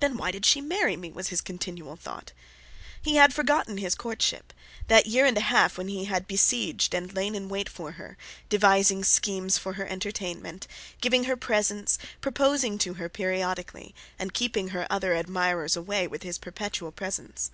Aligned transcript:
"Then 0.00 0.16
why 0.16 0.30
did 0.30 0.46
she 0.46 0.62
marry 0.62 0.96
me?" 0.96 1.12
was 1.12 1.28
his 1.28 1.42
continual 1.42 1.94
thought. 1.94 2.32
He 3.02 3.16
had 3.16 3.34
forgotten 3.34 3.76
his 3.76 3.94
courtship; 3.94 4.54
that 4.88 5.04
year 5.04 5.26
and 5.26 5.36
a 5.36 5.42
half 5.42 5.76
when 5.76 5.88
he 5.88 6.06
had 6.06 6.26
besieged 6.26 6.94
and 6.94 7.12
lain 7.14 7.34
in 7.34 7.50
wait 7.50 7.68
for 7.68 7.92
her, 7.92 8.16
devising 8.48 9.04
schemes 9.04 9.58
for 9.58 9.74
her 9.74 9.84
entertainment, 9.86 10.66
giving 11.02 11.24
her 11.24 11.36
presents, 11.36 11.98
proposing 12.22 12.78
to 12.78 12.94
her 12.94 13.10
periodically, 13.10 13.94
and 14.18 14.32
keeping 14.32 14.68
her 14.68 14.86
other 14.88 15.12
admirers 15.12 15.76
away 15.76 16.06
with 16.08 16.22
his 16.22 16.38
perpetual 16.38 16.90
presence. 16.90 17.50